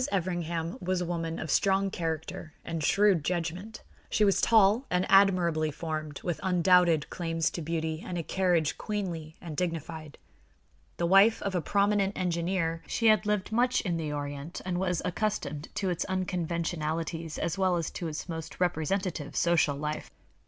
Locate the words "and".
2.65-2.83, 4.89-5.05, 8.03-8.17, 9.41-9.55, 14.65-14.79